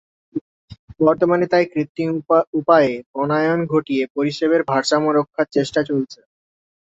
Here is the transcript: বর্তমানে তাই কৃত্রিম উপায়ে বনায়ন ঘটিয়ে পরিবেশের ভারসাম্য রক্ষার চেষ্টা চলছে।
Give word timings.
বর্তমানে 0.99 1.45
তাই 1.51 1.65
কৃত্রিম 1.73 2.09
উপায়ে 2.59 2.93
বনায়ন 3.11 3.59
ঘটিয়ে 3.73 4.03
পরিবেশের 4.15 4.61
ভারসাম্য 4.71 5.07
রক্ষার 5.11 5.47
চেষ্টা 5.55 5.81
চলছে। 5.89 6.19